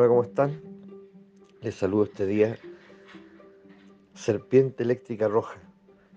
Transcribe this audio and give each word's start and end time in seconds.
Hola, 0.00 0.08
¿cómo 0.08 0.22
están? 0.22 0.62
Les 1.60 1.74
saludo 1.74 2.04
este 2.04 2.24
día. 2.24 2.56
Serpiente 4.14 4.82
eléctrica 4.82 5.28
roja. 5.28 5.60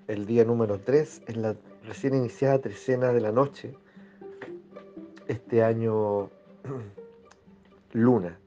El 0.08 0.26
día 0.26 0.46
número 0.46 0.80
3 0.80 1.24
en 1.28 1.42
la 1.42 1.58
recién 1.84 2.16
iniciada 2.16 2.60
trecena 2.60 3.12
de 3.12 3.20
la 3.20 3.34
noche. 3.34 3.76
Este 5.28 5.66
año 5.66 6.30
luna. 7.92 8.40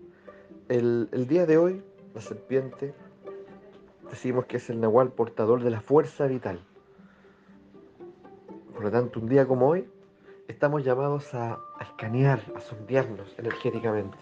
El, 0.70 1.10
día 1.28 1.44
de 1.44 1.58
hoy, 1.58 1.82
la 2.14 2.22
serpiente, 2.22 2.94
decimos 4.10 4.46
que 4.46 4.56
es 4.56 4.70
el 4.70 4.80
nahual 4.80 5.12
portador 5.12 5.62
de 5.62 5.68
la 5.68 5.82
fuerza 5.82 6.26
vital. 6.28 6.64
Por 8.72 8.84
lo 8.84 8.90
tanto, 8.90 9.20
un 9.20 9.28
día 9.28 9.46
como 9.46 9.68
hoy, 9.68 9.86
estamos 10.48 10.82
llamados 10.82 11.34
a, 11.34 11.58
a 11.78 11.82
escanear, 11.82 12.40
a 12.56 12.60
sondearnos 12.60 13.38
energéticamente 13.38 14.16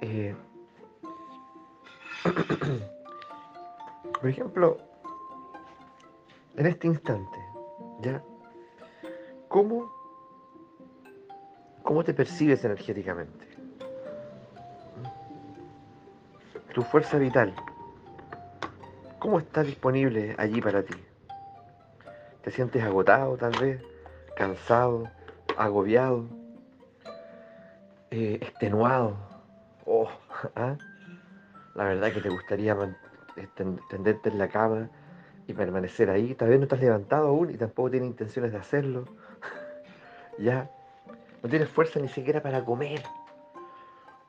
Eh, 0.00 0.34
por 4.20 4.28
ejemplo, 4.28 4.78
en 6.56 6.66
este 6.66 6.86
instante, 6.86 7.38
¿ya? 8.00 8.22
¿Cómo, 9.48 9.92
cómo 11.82 12.02
te 12.04 12.14
percibes 12.14 12.64
energéticamente? 12.64 13.46
Tu 16.74 16.82
fuerza 16.82 17.18
vital, 17.18 17.54
¿cómo 19.18 19.38
está 19.38 19.62
disponible 19.62 20.34
allí 20.38 20.62
para 20.62 20.82
ti? 20.82 20.94
¿Te 22.42 22.50
sientes 22.50 22.82
agotado 22.82 23.36
tal 23.36 23.52
vez? 23.60 23.82
¿Cansado? 24.36 25.10
¿Agobiado? 25.56 26.41
Eh, 28.12 28.38
extenuado. 28.42 29.16
Oh, 29.86 30.06
¿ah? 30.54 30.76
La 31.74 31.84
verdad 31.84 32.12
que 32.12 32.20
te 32.20 32.28
gustaría 32.28 32.76
tenderte 33.88 34.28
en 34.28 34.38
la 34.38 34.48
cama 34.48 34.90
y 35.46 35.54
permanecer 35.54 36.10
ahí. 36.10 36.34
Tal 36.34 36.50
vez 36.50 36.58
no 36.58 36.64
estás 36.64 36.80
levantado 36.80 37.28
aún 37.28 37.50
y 37.50 37.56
tampoco 37.56 37.90
tienes 37.90 38.10
intenciones 38.10 38.52
de 38.52 38.58
hacerlo. 38.58 39.06
ya. 40.38 40.70
No 41.42 41.48
tienes 41.48 41.70
fuerza 41.70 42.00
ni 42.00 42.08
siquiera 42.08 42.42
para 42.42 42.62
comer. 42.62 43.02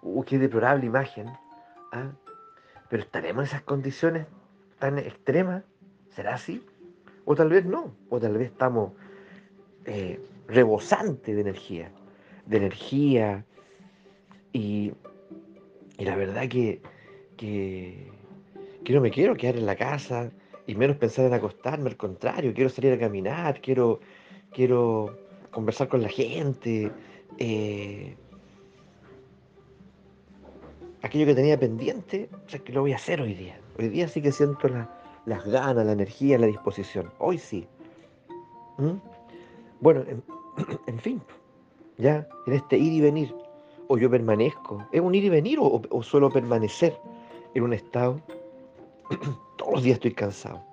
Uh, 0.02 0.24
qué 0.24 0.40
deplorable 0.40 0.86
imagen. 0.86 1.28
¿ah? 1.92 2.12
Pero 2.90 3.04
estaremos 3.04 3.44
en 3.44 3.48
esas 3.48 3.64
condiciones 3.64 4.28
tan 4.80 4.98
extremas. 4.98 5.64
¿Será 6.12 6.36
así? 6.36 6.66
O 7.26 7.36
tal 7.36 7.50
vez 7.50 7.66
no. 7.66 7.94
O 8.10 8.18
tal 8.18 8.38
vez 8.38 8.50
estamos 8.50 8.94
eh, 9.84 10.26
rebosantes 10.48 11.36
de 11.36 11.42
energía. 11.42 11.92
De 12.46 12.58
energía, 12.58 13.46
y, 14.54 14.94
la 15.98 16.16
verdad 16.16 16.48
que, 16.48 16.82
que, 17.36 18.12
no 18.90 19.02
me 19.02 19.12
quiero 19.12 19.36
quedar 19.36 19.58
en 19.58 19.66
la 19.66 19.76
casa 19.76 20.32
y 20.68 20.76
menos 20.76 20.98
pensar 20.98 21.26
en 21.26 21.34
acostarme, 21.34 21.90
al 21.90 21.98
contrario, 21.98 22.54
quiero 22.54 22.70
salir 22.70 22.94
a 22.94 23.00
caminar, 23.00 23.60
quiero, 23.60 24.00
quiero 24.52 25.18
conversar 25.52 25.88
con 25.90 26.02
la 26.02 26.10
gente. 26.10 26.92
Eh, 27.40 28.16
aquello 31.02 31.26
que 31.26 31.36
tenía 31.36 31.60
pendiente, 31.60 32.30
o 32.46 32.50
sea, 32.50 32.60
que 32.60 32.72
lo 32.72 32.82
voy 32.82 32.94
a 32.94 32.96
hacer 32.96 33.22
hoy 33.22 33.34
día. 33.34 33.60
Hoy 33.78 33.90
día 33.90 34.08
sí 34.08 34.22
que 34.22 34.32
siento 34.32 34.70
las 35.26 35.46
ganas, 35.46 35.86
la 35.86 35.92
energía, 35.92 36.38
la 36.38 36.48
disposición. 36.48 37.12
Hoy 37.20 37.38
sí. 37.38 37.68
¿Mm? 38.78 38.94
Bueno, 39.82 40.06
en, 40.88 41.00
fin, 41.00 41.22
ya 41.98 42.28
en 42.48 42.54
este 42.54 42.78
ir 42.78 42.94
y 42.94 43.02
venir, 43.02 43.36
o 43.88 43.98
yo 43.98 44.10
permanezco. 44.10 44.86
¿Es 44.92 45.02
un 45.02 45.16
ir 45.16 45.24
y 45.24 45.30
venir 45.30 45.60
o, 45.60 45.82
o 45.90 46.04
solo 46.04 46.30
permanecer 46.30 46.98
en 47.54 47.64
un 47.64 47.74
estado? 47.74 48.20
Todos 49.58 49.74
los 49.74 49.84
días 49.84 49.96
estoy 49.96 50.14
cansado. 50.14 50.64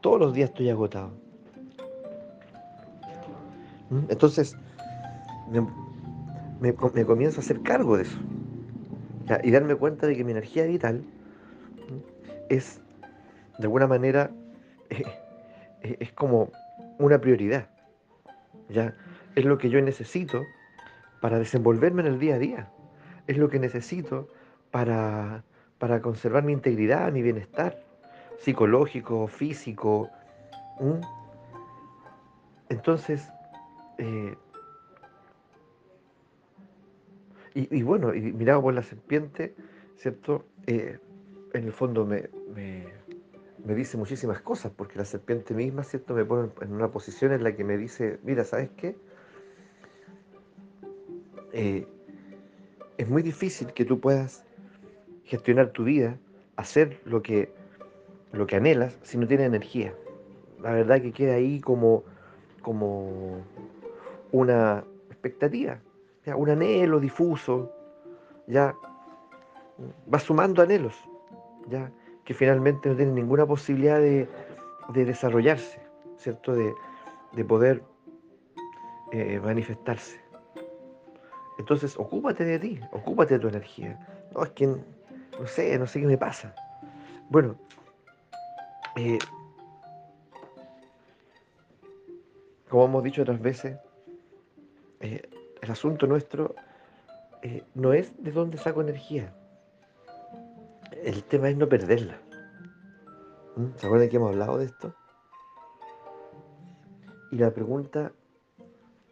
Todos 0.00 0.20
los 0.20 0.34
días 0.34 0.50
estoy 0.50 0.70
agotado. 0.70 1.10
¿Mm? 3.90 4.04
Entonces, 4.08 4.56
me, 6.60 6.74
comienzo 7.04 7.40
a 7.40 7.42
hacer 7.42 7.62
cargo 7.62 7.96
de 7.96 8.04
eso. 8.04 8.18
Y 9.42 9.50
darme 9.50 9.74
cuenta 9.74 10.06
de 10.06 10.16
que 10.16 10.24
mi 10.24 10.32
energía 10.32 10.64
vital 10.64 11.02
es, 12.48 12.80
de 13.58 13.64
alguna 13.64 13.86
manera, 13.86 14.30
es 15.82 16.12
como 16.12 16.50
una 16.98 17.20
prioridad. 17.20 17.68
¿ya? 18.68 18.94
Es 19.34 19.44
lo 19.44 19.58
que 19.58 19.68
yo 19.68 19.80
necesito 19.80 20.44
para 21.20 21.38
desenvolverme 21.38 22.02
en 22.02 22.08
el 22.08 22.18
día 22.18 22.36
a 22.36 22.38
día. 22.38 22.70
Es 23.26 23.38
lo 23.38 23.48
que 23.48 23.58
necesito 23.58 24.28
para, 24.70 25.44
para 25.78 26.00
conservar 26.00 26.44
mi 26.44 26.52
integridad, 26.52 27.12
mi 27.12 27.22
bienestar 27.22 27.86
psicológico, 28.38 29.26
físico. 29.26 30.10
Entonces, 32.68 33.28
eh, 33.98 34.36
y, 37.54 37.82
bueno, 37.82 38.14
y 38.14 38.20
mirado 38.20 38.60
por 38.62 38.74
la 38.74 38.82
serpiente, 38.82 39.54
¿cierto? 39.96 40.44
Eh, 40.66 40.98
en 41.54 41.64
el 41.64 41.72
fondo 41.72 42.04
me, 42.04 42.28
me, 42.54 43.74
dice 43.74 43.96
muchísimas 43.96 44.42
cosas, 44.42 44.72
porque 44.76 44.98
la 44.98 45.06
serpiente 45.06 45.54
misma, 45.54 45.82
¿cierto? 45.82 46.14
Me 46.14 46.24
pone 46.24 46.50
en 46.60 46.72
una 46.72 46.88
posición 46.90 47.32
en 47.32 47.42
la 47.42 47.56
que 47.56 47.64
me 47.64 47.78
dice, 47.78 48.18
mira, 48.22 48.44
¿sabes 48.44 48.70
qué? 48.76 48.96
Eh, 51.58 51.86
es 52.98 53.08
muy 53.08 53.22
difícil 53.22 53.72
que 53.72 53.86
tú 53.86 53.98
puedas 53.98 54.44
gestionar 55.24 55.70
tu 55.70 55.84
vida, 55.84 56.18
hacer 56.56 57.00
lo 57.06 57.22
que, 57.22 57.50
lo 58.32 58.46
que 58.46 58.56
anhelas 58.56 58.98
si 59.00 59.16
no 59.16 59.26
tienes 59.26 59.46
energía. 59.46 59.94
La 60.60 60.72
verdad 60.72 61.00
que 61.00 61.12
queda 61.12 61.36
ahí 61.36 61.60
como, 61.60 62.04
como 62.60 63.40
una 64.32 64.84
expectativa, 65.08 65.80
un 66.26 66.50
anhelo 66.50 67.00
difuso, 67.00 67.72
ya 68.46 68.74
va 70.12 70.18
sumando 70.18 70.60
anhelos, 70.60 70.94
ya 71.68 71.90
que 72.26 72.34
finalmente 72.34 72.90
no 72.90 72.96
tienen 72.96 73.14
ninguna 73.14 73.46
posibilidad 73.46 73.98
de, 73.98 74.28
desarrollarse, 74.92 75.80
¿cierto? 76.18 76.52
De, 76.52 77.44
poder 77.44 77.82
eh, 79.12 79.40
manifestarse. 79.42 80.25
Entonces, 81.58 81.96
ocúpate 81.98 82.44
de 82.44 82.58
ti, 82.58 82.80
ocúpate 82.92 83.34
de 83.34 83.40
tu 83.40 83.48
energía. 83.48 83.98
No, 84.34 84.44
es 84.44 84.50
que, 84.50 84.66
no 84.66 85.46
sé, 85.46 85.78
no 85.78 85.86
sé 85.86 86.00
qué 86.00 86.06
me 86.06 86.18
pasa. 86.18 86.54
Bueno, 87.30 87.56
eh, 88.96 89.18
como 92.68 92.84
hemos 92.84 93.04
dicho 93.04 93.22
otras 93.22 93.40
veces, 93.40 93.78
eh, 95.00 95.22
el 95.62 95.70
asunto 95.70 96.06
nuestro 96.06 96.54
eh, 97.42 97.62
no 97.74 97.92
es 97.92 98.12
de 98.22 98.32
dónde 98.32 98.58
saco 98.58 98.80
energía. 98.80 99.34
El 100.92 101.24
tema 101.24 101.48
es 101.48 101.56
no 101.56 101.68
perderla. 101.68 102.20
¿Mm? 103.56 103.76
¿Se 103.76 103.86
acuerdan 103.86 104.08
que 104.08 104.16
hemos 104.16 104.30
hablado 104.30 104.58
de 104.58 104.66
esto? 104.66 104.94
Y 107.32 107.36
la 107.38 107.50
pregunta 107.50 108.12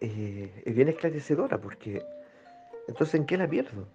es 0.00 0.75
bien 0.75 0.88
esclarecedora 0.88 1.59
porque 1.59 2.04
entonces, 2.89 3.15
¿en 3.15 3.27
qué 3.27 3.37
la 3.37 3.49
pierdo? 3.49 3.87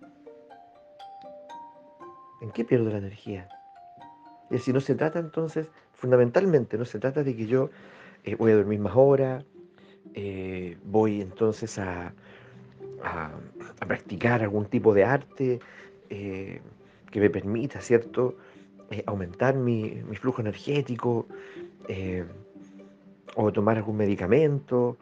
¿En 2.41 2.51
qué 2.51 2.63
pierdo 2.63 2.89
la 2.89 2.97
energía? 2.97 3.47
Y 4.49 4.57
si 4.57 4.73
no 4.73 4.79
se 4.79 4.95
trata 4.95 5.19
entonces, 5.19 5.67
fundamentalmente, 5.93 6.77
no 6.77 6.85
se 6.85 6.99
trata 6.99 7.23
de 7.23 7.35
que 7.35 7.45
yo 7.45 7.69
eh, 8.23 8.35
voy 8.35 8.51
a 8.51 8.55
dormir 8.55 8.79
más 8.79 8.93
horas, 8.95 9.45
eh, 10.13 10.77
voy 10.83 11.21
entonces 11.21 11.77
a, 11.79 12.13
practicar 13.87 14.41
algún 14.41 14.65
tipo 14.65 14.93
de 14.93 15.05
arte 15.05 15.59
eh, 16.09 16.59
que 17.09 17.19
me 17.19 17.29
permita, 17.29 17.79
¿cierto?, 17.79 18.35
aumentar 19.05 19.55
mi, 19.55 20.01
mi, 20.09 20.15
flujo 20.15 20.41
energético, 20.41 21.27
o 23.35 23.53
tomar 23.53 23.77
algún 23.77 23.95
medicamento, 23.97 24.97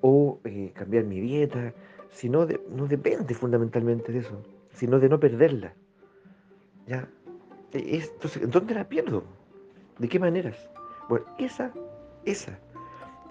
o 0.00 0.38
cambiar 0.74 1.04
mi 1.04 1.20
dieta 1.20 1.72
sino 2.10 2.46
no 2.70 2.86
depende 2.86 3.34
fundamentalmente 3.34 4.12
de 4.12 4.18
eso, 4.20 4.42
sino 4.72 4.98
de 4.98 5.08
no 5.08 5.18
perderla. 5.18 5.74
¿Ya? 6.86 7.08
E, 7.72 8.02
entonces, 8.12 8.50
¿dónde 8.50 8.74
la 8.74 8.88
pierdo? 8.88 9.24
¿De 9.98 10.08
qué 10.08 10.18
maneras? 10.18 10.56
Bueno, 11.08 11.26
esa, 11.38 11.72
esa 12.24 12.58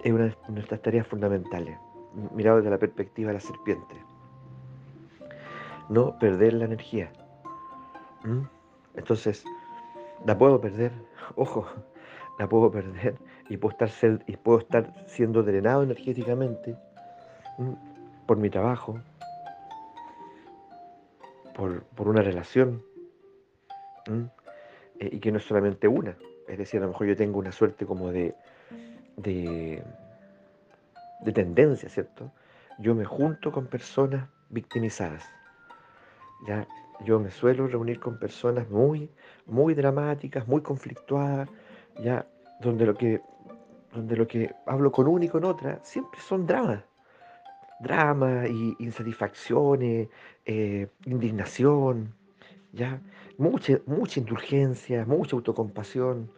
es 0.02 0.12
una 0.12 0.24
de 0.24 0.36
nuestras 0.48 0.80
tareas 0.82 1.06
fundamentales, 1.06 1.78
mirado 2.34 2.58
desde 2.58 2.70
la 2.70 2.78
perspectiva 2.78 3.28
de 3.28 3.34
la 3.34 3.40
serpiente. 3.40 3.94
No 5.88 6.18
perder 6.18 6.54
la 6.54 6.66
energía. 6.66 7.12
¿Mm? 8.24 8.42
Entonces, 8.94 9.44
la 10.26 10.36
puedo 10.36 10.60
perder, 10.60 10.92
ojo, 11.36 11.66
la 12.38 12.48
puedo 12.48 12.70
perder 12.70 13.16
y 13.48 13.56
puedo 13.56 13.72
estar, 13.72 14.24
y 14.26 14.36
puedo 14.36 14.58
estar 14.60 14.92
siendo 15.06 15.42
drenado 15.42 15.82
energéticamente 15.82 16.76
por 18.30 18.38
mi 18.38 18.48
trabajo, 18.48 19.00
por, 21.56 22.06
una 22.06 22.22
relación. 22.22 22.80
Eh, 25.00 25.08
y 25.10 25.18
que 25.18 25.32
no 25.32 25.38
es 25.38 25.44
solamente 25.44 25.88
una. 25.88 26.16
Es 26.46 26.56
decir, 26.56 26.78
a 26.78 26.84
lo 26.84 26.90
mejor 26.90 27.08
yo 27.08 27.16
tengo 27.16 27.40
una 27.40 27.50
suerte 27.50 27.84
como 27.84 28.12
de, 28.12 28.36
de, 29.16 29.82
de 31.22 31.32
tendencia, 31.32 31.88
¿cierto? 31.88 32.30
Yo 32.78 32.94
me 32.94 33.04
junto 33.04 33.50
con 33.50 33.66
personas 33.66 34.28
victimizadas. 34.48 35.24
Ya, 36.46 36.68
yo 37.04 37.18
me 37.18 37.32
suelo 37.32 37.66
reunir 37.66 37.98
con 37.98 38.16
personas 38.20 38.70
muy, 38.70 39.10
muy 39.44 39.74
dramáticas, 39.74 40.46
muy 40.46 40.62
conflictuadas, 40.62 41.48
ya, 41.98 42.24
donde 42.60 42.86
lo 42.86 42.94
que, 42.94 43.22
donde 43.92 44.16
lo 44.16 44.28
que 44.28 44.54
hablo 44.66 44.92
con 44.92 45.08
una 45.08 45.24
y 45.24 45.28
con 45.28 45.42
otra 45.42 45.80
siempre 45.82 46.20
son 46.20 46.46
dramas. 46.46 46.89
Drama 47.80 48.46
y 48.46 48.76
insatisfacciones, 48.78 50.08
eh, 50.44 50.86
indignación, 51.06 52.12
ya, 52.72 53.00
mucha, 53.38 53.80
mucha 53.86 54.20
indulgencia, 54.20 55.04
mucha 55.06 55.36
autocompasión, 55.36 56.30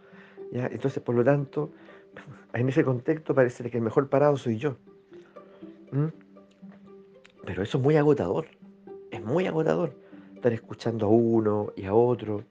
ya, 0.53 0.67
entonces 0.67 1.03
por 1.03 1.15
lo 1.15 1.25
tanto, 1.25 1.71
en 2.53 2.69
ese 2.69 2.85
contexto 2.85 3.35
parece 3.35 3.71
que 3.71 3.77
el 3.77 3.83
mejor 3.83 4.09
parado 4.09 4.37
soy 4.37 4.59
yo. 4.59 4.77
Pero 7.44 7.62
eso 7.62 7.79
es 7.79 7.85
muy 7.85 7.97
agotador, 7.97 8.47
es 9.11 9.23
muy 9.23 9.47
agotador 9.47 9.94
estar 10.35 10.53
escuchando 10.53 11.06
a 11.06 11.09
uno 11.09 11.73
y 11.77 11.85
a 11.85 11.94
otro, 11.94 12.44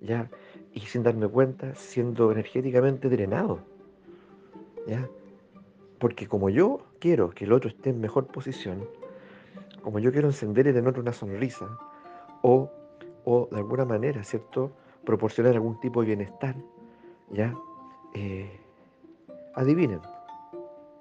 ¿ya? 0.00 0.30
Y 0.72 0.80
sin 0.80 1.02
darme 1.02 1.28
cuenta, 1.28 1.74
siendo 1.74 2.30
energéticamente 2.30 3.08
drenado, 3.08 3.60
¿ya? 4.86 5.08
Porque 6.04 6.28
como 6.28 6.50
yo 6.50 6.82
quiero 6.98 7.30
que 7.30 7.46
el 7.46 7.52
otro 7.54 7.70
esté 7.70 7.88
en 7.88 7.98
mejor 7.98 8.26
posición, 8.26 8.86
como 9.80 9.98
yo 9.98 10.12
quiero 10.12 10.28
encender 10.28 10.68
en 10.68 10.86
otro 10.86 11.00
una 11.00 11.14
sonrisa, 11.14 11.66
o, 12.42 12.70
o 13.24 13.48
de 13.50 13.56
alguna 13.56 13.86
manera, 13.86 14.22
¿cierto? 14.22 14.70
Proporcionar 15.06 15.54
algún 15.54 15.80
tipo 15.80 16.02
de 16.02 16.08
bienestar, 16.08 16.56
¿ya? 17.30 17.54
Eh, 18.12 18.60
adivinen, 19.54 20.02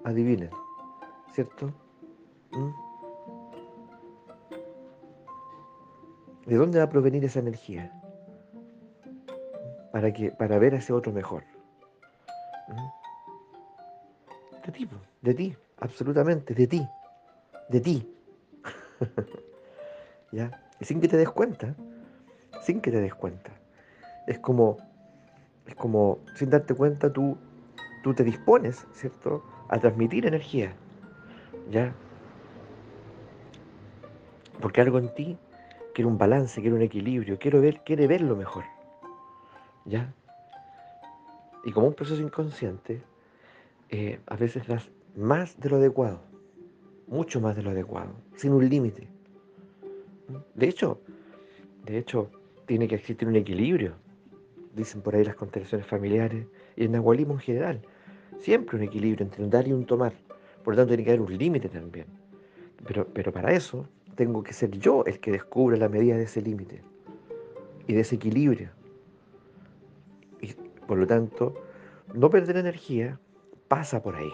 adivinen, 0.05 0.51
¿cierto? 1.33 1.69
¿Mm? 2.51 2.71
¿De 6.45 6.55
dónde 6.55 6.77
va 6.77 6.85
a 6.85 6.89
provenir 6.89 7.25
esa 7.25 7.39
energía? 7.39 7.91
Para, 9.91 10.13
que, 10.13 10.31
para 10.31 10.57
ver 10.59 10.75
a 10.75 10.77
ese 10.77 10.93
otro 10.93 11.11
mejor. 11.11 11.43
¿Mm? 12.69 13.02
De 14.65 14.71
ti, 14.71 14.89
de 15.21 15.33
ti, 15.33 15.55
absolutamente, 15.79 16.53
de 16.53 16.67
ti, 16.67 16.87
de 17.69 17.81
ti. 17.81 18.15
¿Ya? 20.31 20.51
Y 20.79 20.85
sin 20.85 21.01
que 21.01 21.07
te 21.07 21.17
des 21.17 21.29
cuenta, 21.29 21.75
sin 22.61 22.79
que 22.79 22.89
te 22.91 23.01
des 23.01 23.13
cuenta. 23.13 23.51
Es 24.25 24.39
como, 24.39 24.77
es 25.67 25.75
como, 25.75 26.19
sin 26.35 26.49
darte 26.49 26.73
cuenta, 26.73 27.11
tú, 27.11 27.37
tú 28.03 28.13
te 28.13 28.23
dispones, 28.23 28.85
¿cierto?, 28.93 29.43
a 29.67 29.79
transmitir 29.79 30.25
energía. 30.25 30.73
¿Ya? 31.69 31.93
Porque 34.61 34.79
algo 34.79 34.97
en 34.97 35.13
ti 35.13 35.37
quiere 35.93 36.07
un 36.07 36.17
balance, 36.17 36.61
quiere 36.61 36.75
un 36.75 36.81
equilibrio, 36.81 37.37
quiero 37.37 37.59
ver, 37.59 37.81
quiere 37.81 38.07
ver 38.07 38.21
lo 38.21 38.37
mejor. 38.37 38.63
¿Ya? 39.85 40.13
Y 41.65 41.71
como 41.71 41.87
un 41.87 41.93
proceso 41.93 42.21
inconsciente, 42.21 43.01
eh, 43.93 44.19
a 44.25 44.35
veces 44.35 44.65
das 44.65 44.89
más 45.15 45.59
de 45.59 45.69
lo 45.69 45.75
adecuado, 45.75 46.19
mucho 47.05 47.39
más 47.39 47.55
de 47.55 47.61
lo 47.61 47.69
adecuado, 47.69 48.15
sin 48.35 48.51
un 48.51 48.67
límite. 48.67 49.07
De 50.55 50.67
hecho, 50.67 50.99
de 51.85 51.99
hecho, 51.99 52.31
tiene 52.65 52.87
que 52.87 52.95
existir 52.95 53.27
un 53.27 53.35
equilibrio, 53.35 53.93
dicen 54.75 55.03
por 55.03 55.15
ahí 55.15 55.23
las 55.23 55.35
constelaciones 55.35 55.85
familiares 55.85 56.47
y 56.75 56.85
el 56.85 56.91
nahualismo 56.91 57.35
en 57.35 57.39
general. 57.39 57.81
Siempre 58.39 58.77
un 58.77 58.83
equilibrio 58.83 59.27
entre 59.27 59.43
un 59.43 59.51
dar 59.51 59.67
y 59.67 59.73
un 59.73 59.85
tomar. 59.85 60.13
Por 60.63 60.73
lo 60.73 60.77
tanto, 60.77 60.87
tiene 60.87 61.03
que 61.03 61.11
haber 61.11 61.21
un 61.21 61.37
límite 61.37 61.69
también. 61.69 62.07
Pero, 62.87 63.05
pero 63.13 63.31
para 63.31 63.53
eso 63.53 63.87
tengo 64.15 64.41
que 64.41 64.53
ser 64.53 64.71
yo 64.71 65.05
el 65.05 65.19
que 65.19 65.31
descubra 65.31 65.77
la 65.77 65.87
medida 65.87 66.17
de 66.17 66.23
ese 66.23 66.41
límite 66.41 66.81
y 67.85 67.93
de 67.93 67.99
ese 67.99 68.15
equilibrio. 68.15 68.71
Y 70.41 70.55
por 70.87 70.97
lo 70.97 71.05
tanto, 71.05 71.53
no 72.15 72.31
perder 72.31 72.57
energía 72.57 73.19
pasa 73.73 74.03
por 74.03 74.15
ahí. 74.15 74.31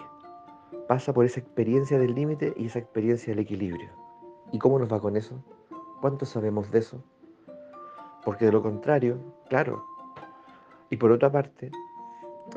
Pasa 0.89 1.13
por 1.13 1.23
esa 1.23 1.39
experiencia 1.39 1.97
del 1.97 2.13
límite 2.13 2.53
y 2.57 2.65
esa 2.65 2.79
experiencia 2.79 3.31
del 3.31 3.39
equilibrio. 3.39 3.89
¿Y 4.51 4.59
cómo 4.59 4.77
nos 4.77 4.91
va 4.91 4.99
con 4.99 5.15
eso? 5.15 5.41
¿Cuánto 6.01 6.25
sabemos 6.25 6.69
de 6.71 6.79
eso? 6.79 7.01
Porque 8.25 8.43
de 8.43 8.51
lo 8.51 8.61
contrario, 8.61 9.17
claro. 9.47 9.81
Y 10.89 10.97
por 10.97 11.13
otra 11.13 11.31
parte, 11.31 11.71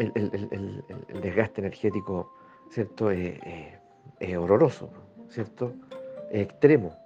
el, 0.01 0.85
desgaste 1.23 1.61
energético, 1.61 2.33
¿cierto? 2.69 3.13
es 3.13 4.37
horroroso, 4.37 4.91
¿cierto? 5.29 5.73
Es 6.33 6.43
extremo. 6.43 6.97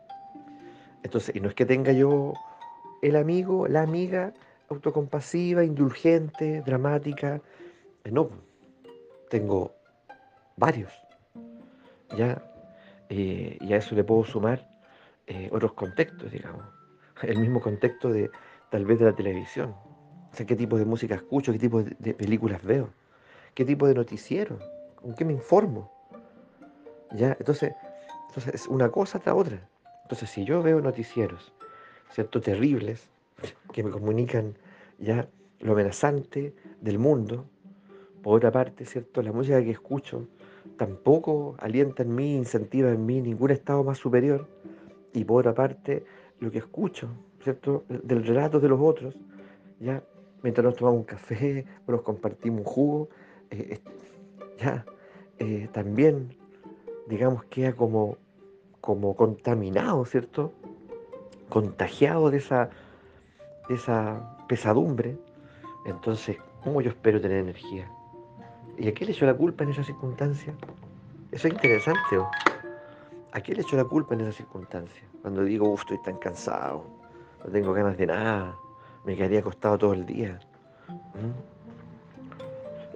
Entonces, 1.03 1.37
y 1.37 1.41
no 1.41 1.51
es 1.51 1.55
que 1.55 1.67
tenga 1.67 1.93
yo 1.93 2.33
el 3.03 3.15
amigo, 3.15 3.69
la 3.69 3.83
amiga 3.83 4.33
autocompasiva, 4.71 5.65
indulgente, 5.65 6.63
dramática. 6.63 7.43
Eh, 8.05 8.11
no, 8.11 8.31
tengo 9.29 9.75
varios. 10.57 10.93
¿ya? 12.17 12.43
Eh, 13.09 13.59
y 13.61 13.73
a 13.73 13.77
eso 13.77 13.95
le 13.95 14.05
puedo 14.05 14.25
sumar 14.25 14.69
eh, 15.27 15.49
otros 15.53 15.73
contextos, 15.73 16.31
digamos. 16.31 16.65
El 17.23 17.39
mismo 17.39 17.61
contexto 17.61 18.11
de 18.11 18.31
tal 18.71 18.85
vez 18.85 18.99
de 18.99 19.07
la 19.07 19.15
televisión. 19.15 19.75
O 20.33 20.37
sea, 20.37 20.47
qué 20.47 20.57
tipo 20.57 20.77
de 20.77 20.85
música 20.85 21.15
escucho, 21.15 21.53
qué 21.53 21.59
tipo 21.59 21.83
de, 21.83 22.15
películas 22.15 22.63
veo, 22.63 22.91
qué 23.55 23.65
tipo 23.65 23.87
de 23.87 23.95
noticiero, 23.95 24.59
con 24.97 25.15
qué 25.15 25.25
me 25.25 25.33
informo. 25.33 25.91
¿Ya? 27.13 27.37
Entonces, 27.39 27.73
entonces 28.29 28.55
es 28.55 28.67
una 28.67 28.91
cosa 28.91 29.19
tras 29.19 29.37
otra. 29.37 29.69
Entonces, 30.03 30.29
si 30.31 30.45
yo 30.45 30.63
veo 30.63 30.81
noticieros, 30.81 31.53
¿cierto? 32.11 32.41
Terribles, 32.41 33.09
que 33.73 33.83
me 33.83 33.91
comunican 33.91 34.57
ya 34.99 35.29
lo 35.61 35.73
amenazante 35.73 36.55
del 36.81 36.99
mundo, 36.99 37.49
por 38.27 38.39
otra 38.39 38.51
parte, 38.51 38.85
¿cierto? 38.85 39.23
La 39.23 39.31
música 39.31 39.63
que 39.63 39.71
escucho 39.71 40.27
tampoco 40.77 41.55
alienta 41.61 42.03
en 42.03 42.13
mí, 42.13 42.35
incentiva 42.35 42.91
en 42.91 43.07
mí 43.07 43.21
ningún 43.21 43.53
estado 43.53 43.85
más 43.85 43.99
superior, 43.99 44.49
y 45.13 45.23
por 45.23 45.43
otra 45.43 45.55
parte, 45.55 46.05
lo 46.41 46.51
que 46.51 46.59
escucho, 46.59 47.09
¿cierto? 47.45 47.85
Del 47.89 48.27
relato 48.27 48.59
de 48.59 48.69
los 48.69 48.81
otros, 48.81 49.15
ya, 49.79 50.03
mientras 50.43 50.65
nos 50.65 50.75
tomamos 50.75 50.99
un 50.99 51.05
café 51.05 51.67
o 51.87 51.93
nos 51.93 52.03
compartimos 52.03 52.63
un 52.63 52.65
jugo, 52.65 53.09
eh, 53.53 53.79
ya, 54.59 54.85
eh, 55.39 55.69
también, 55.73 56.37
digamos, 57.07 57.45
queda 57.45 57.75
como 57.75 58.19
como 58.81 59.15
contaminado, 59.15 60.05
¿cierto? 60.05 60.53
Contagiado 61.49 62.33
de 62.33 62.39
esa, 62.39 62.71
esa 63.69 64.37
pesadumbre. 64.49 65.17
Entonces, 65.87 66.39
¿cómo 66.65 66.81
yo 66.81 66.91
espero 66.91 67.21
tener 67.21 67.39
energía? 67.39 67.89
¿Y 68.79 68.89
a 68.89 68.95
qué 68.95 69.05
le 69.05 69.13
echo 69.13 69.27
la 69.27 69.35
culpa 69.35 69.65
en 69.65 69.71
esa 69.71 69.83
circunstancia? 69.83 70.55
Eso 71.33 71.49
es 71.49 71.55
interesante. 71.55 72.19
¿A 73.33 73.41
qué 73.41 73.55
le 73.55 73.63
echo 73.63 73.77
la 73.77 73.85
culpa 73.85 74.15
en 74.15 74.23
esa 74.23 74.33
circunstancia? 74.33 75.03
Cuando 75.23 75.45
digo, 75.45 75.69
uff, 75.71 75.81
estoy 75.81 75.99
tan 76.03 76.17
cansado, 76.19 76.85
no 77.45 77.51
tengo 77.51 77.73
ganas 77.73 77.97
de 77.97 78.07
nada, 78.07 78.57
me 79.05 79.17
quedaría 79.17 79.41
acostado 79.41 79.79
todo 79.79 79.93
el 79.93 80.07
día. 80.07 80.39
¿Mm? 80.89 81.33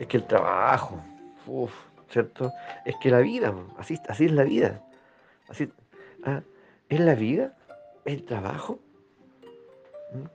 Es 0.01 0.07
que 0.07 0.17
el 0.19 0.27
trabajo, 0.27 1.01
uff, 1.47 1.73
¿cierto? 2.09 2.53
Es 2.85 2.97
que 2.97 3.11
la 3.11 3.19
vida, 3.19 3.55
así, 3.77 3.99
así 4.09 4.27
es 4.27 4.33
la 4.33 4.45
vida. 4.45 4.83
Así, 5.49 5.71
¿Ah? 6.25 6.43
¿Es 6.89 7.01
la 7.01 7.15
vida? 7.15 7.57
¿El 8.05 8.25
trabajo? 8.25 8.79
¿Mm? 10.13 10.27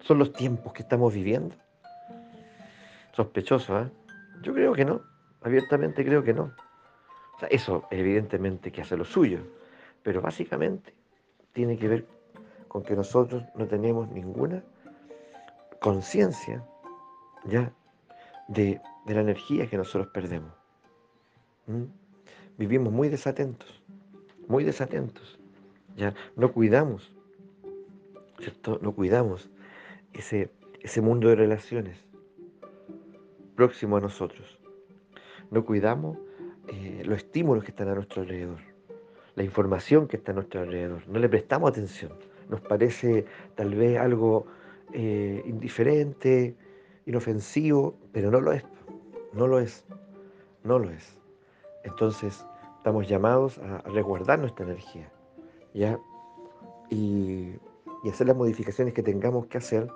¿Son 0.00 0.18
los 0.18 0.32
tiempos 0.32 0.72
que 0.72 0.82
estamos 0.82 1.12
viviendo? 1.12 1.54
Sospechoso, 3.16 3.80
¿eh? 3.80 3.90
Yo 4.42 4.52
creo 4.52 4.74
que 4.74 4.84
no. 4.84 5.00
Abiertamente 5.40 6.04
creo 6.04 6.22
que 6.22 6.34
no. 6.34 6.52
eso 7.48 7.84
evidentemente 7.90 8.70
que 8.70 8.82
hace 8.82 8.94
lo 8.94 9.06
suyo, 9.06 9.38
pero 10.02 10.20
básicamente 10.20 10.92
tiene 11.54 11.78
que 11.78 11.88
ver 11.88 12.06
con 12.68 12.82
que 12.82 12.94
nosotros 12.94 13.42
no 13.54 13.66
tenemos 13.66 14.10
ninguna 14.10 14.62
conciencia 15.80 16.62
ya 17.46 17.72
de, 18.48 18.82
la 19.06 19.20
energía 19.22 19.66
que 19.66 19.78
nosotros 19.78 20.08
perdemos. 20.12 20.52
Vivimos 22.58 22.92
muy 22.92 23.08
desatentos, 23.08 23.82
muy 24.46 24.62
desatentos. 24.62 25.38
Ya 25.96 26.12
no 26.36 26.52
cuidamos, 26.52 27.10
¿cierto? 28.40 28.78
No 28.82 28.92
cuidamos 28.92 29.48
ese, 30.12 30.50
ese 30.82 31.00
mundo 31.00 31.28
de 31.30 31.36
relaciones 31.36 32.05
próximo 33.56 33.96
a 33.96 34.00
nosotros. 34.00 34.58
No 35.50 35.64
cuidamos 35.64 36.18
eh, 36.68 37.02
los 37.04 37.18
estímulos 37.18 37.64
que 37.64 37.70
están 37.70 37.88
a 37.88 37.94
nuestro 37.94 38.22
alrededor. 38.22 38.58
la 39.34 39.42
información 39.42 40.08
que 40.08 40.16
está 40.16 40.32
a 40.32 40.34
nuestro 40.34 40.60
alrededor. 40.62 41.06
No 41.08 41.18
le 41.18 41.28
prestamos 41.28 41.70
atención. 41.70 42.12
Nos 42.48 42.60
parece 42.60 43.26
tal 43.54 43.74
vez 43.74 43.98
algo 43.98 44.46
eh, 44.92 45.42
indiferente, 45.44 46.56
inofensivo, 47.04 47.98
pero 48.12 48.30
no 48.30 48.40
lo 48.40 48.52
es. 48.52 48.64
No 49.32 49.46
lo 49.46 49.58
es. 49.58 49.84
No 50.64 50.78
lo 50.78 50.90
es. 50.90 51.18
Entonces, 51.84 52.46
estamos 52.78 53.08
llamados 53.08 53.58
a 53.58 53.78
resguardar 53.90 54.38
nuestra 54.38 54.64
energía. 54.64 55.10
¿Ya? 55.74 55.98
Y, 56.90 57.54
hacer 58.08 58.28
las 58.28 58.36
modificaciones 58.36 58.94
que 58.94 59.02
tengamos 59.02 59.46
que 59.46 59.58
hacer, 59.58 59.88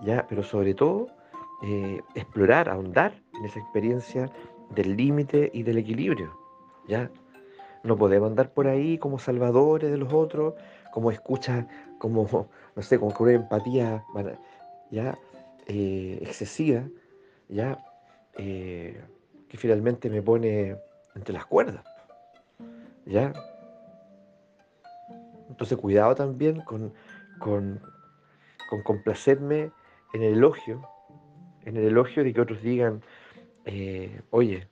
¿ya? 0.00 0.26
Pero 0.26 0.42
sobre 0.42 0.72
todo, 0.72 1.08
eh, 1.62 2.00
explorar, 2.14 2.68
ahondar 2.68 3.14
en 3.34 3.44
esa 3.44 3.60
experiencia 3.60 4.30
del 4.70 4.96
límite 4.96 5.50
y 5.52 5.62
del 5.62 5.78
equilibrio, 5.78 6.36
¿ya? 6.88 7.10
No 7.84 7.96
podemos 7.96 8.30
andar 8.30 8.52
por 8.52 8.66
ahí 8.66 8.98
como 8.98 9.18
salvadores 9.18 9.90
de 9.90 9.96
los 9.96 10.12
otros, 10.12 10.54
como 10.92 11.10
escuchas, 11.10 11.66
como, 11.98 12.48
no 12.76 12.82
sé, 12.82 12.98
como 12.98 13.14
con 13.14 13.28
una 13.28 13.36
empatía 13.36 14.04
ya 14.90 15.18
eh, 15.66 16.18
excesiva, 16.22 16.82
ya 17.48 17.78
eh, 18.34 19.00
que 19.48 19.56
finalmente 19.56 20.10
me 20.10 20.22
pone 20.22 20.76
entre 21.14 21.32
las 21.32 21.46
cuerdas, 21.46 21.84
ya. 23.06 23.32
Entonces 25.48 25.76
cuidado 25.78 26.14
también 26.14 26.60
con, 26.62 26.92
con, 27.38 27.80
con 28.70 28.82
complacerme 28.82 29.70
en 30.14 30.22
el 30.22 30.34
elogio, 30.34 30.82
en 31.64 31.76
el 31.76 31.84
elogio 31.84 32.24
de 32.24 32.32
que 32.32 32.40
otros 32.40 32.62
digan, 32.62 33.02
eh, 33.64 34.20
oye, 34.30 34.68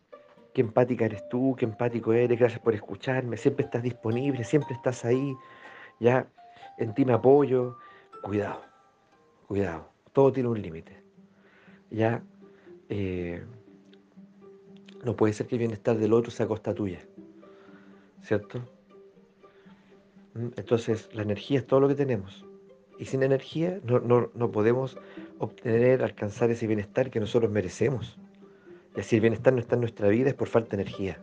qué 0.54 0.61
empática 0.61 1.04
eres 1.04 1.28
tú, 1.28 1.54
qué 1.59 1.64
empático 1.64 2.12
eres, 2.12 2.38
gracias 2.38 2.61
por 2.61 2.75
escucharme, 2.75 3.37
siempre 3.37 3.64
estás 3.64 3.82
disponible, 3.82 4.44
siempre 4.44 4.75
estás 4.75 5.04
ahí, 5.04 5.35
ya, 6.00 6.26
en 6.78 6.94
ti 6.94 7.04
me 7.04 7.12
apoyo, 7.12 7.76
cuidado, 8.23 8.62
cuidado, 9.47 9.88
todo 10.12 10.32
tiene 10.32 10.49
un 10.49 10.61
límite, 10.61 11.02
ya, 11.90 12.23
eh, 12.88 13.44
no 15.04 15.16
puede 15.16 15.32
ser 15.32 15.47
que 15.47 15.54
el 15.54 15.61
bienestar 15.61 15.97
del 15.97 16.12
otro 16.12 16.30
sea 16.30 16.47
costa 16.47 16.75
tuya, 16.75 17.00
¿cierto? 18.23 18.61
Mm, 20.35 20.49
entonces, 20.56 21.09
la 21.14 21.23
energía 21.23 21.59
es 21.59 21.66
todo 21.66 21.80
lo 21.80 21.88
que 21.88 21.94
tenemos. 21.94 22.47
Y 22.99 23.06
sin 23.06 23.23
energía 23.23 23.80
no, 23.82 23.99
no, 24.00 24.30
no 24.35 24.50
podemos 24.50 24.99
obtener, 25.40 26.04
alcanzar 26.04 26.50
ese 26.50 26.66
bienestar 26.66 27.11
que 27.11 27.18
nosotros 27.18 27.50
merecemos. 27.50 28.18
Y 28.97 29.00
así 29.00 29.16
el 29.16 29.23
bienestar 29.23 29.52
no 29.52 29.59
está 29.59 29.75
en 29.75 29.80
nuestra 29.80 30.09
vida 30.09 30.28
es 30.28 30.35
por 30.35 30.49
falta 30.49 30.76
de 30.76 30.82
energía. 30.82 31.18